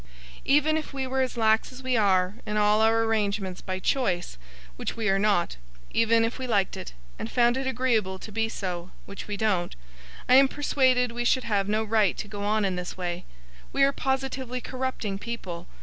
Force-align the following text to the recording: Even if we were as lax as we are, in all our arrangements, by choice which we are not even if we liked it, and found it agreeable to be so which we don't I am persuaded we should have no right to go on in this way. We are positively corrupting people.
Even 0.45 0.77
if 0.77 0.93
we 0.93 1.05
were 1.05 1.21
as 1.21 1.37
lax 1.37 1.71
as 1.71 1.83
we 1.83 1.95
are, 1.95 2.33
in 2.43 2.57
all 2.57 2.81
our 2.81 3.03
arrangements, 3.03 3.61
by 3.61 3.77
choice 3.77 4.39
which 4.75 4.97
we 4.97 5.07
are 5.09 5.19
not 5.19 5.57
even 5.93 6.25
if 6.25 6.39
we 6.39 6.47
liked 6.47 6.75
it, 6.75 6.93
and 7.19 7.29
found 7.31 7.55
it 7.55 7.67
agreeable 7.67 8.17
to 8.17 8.31
be 8.31 8.49
so 8.49 8.89
which 9.05 9.27
we 9.27 9.37
don't 9.37 9.75
I 10.27 10.33
am 10.37 10.47
persuaded 10.47 11.11
we 11.11 11.23
should 11.23 11.43
have 11.43 11.69
no 11.69 11.83
right 11.83 12.17
to 12.17 12.27
go 12.27 12.41
on 12.43 12.65
in 12.65 12.77
this 12.77 12.97
way. 12.97 13.25
We 13.71 13.83
are 13.83 13.93
positively 13.93 14.59
corrupting 14.59 15.19
people. 15.19 15.67